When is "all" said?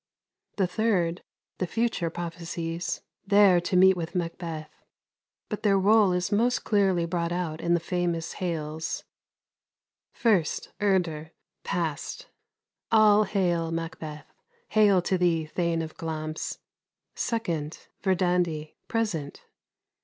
12.91-13.25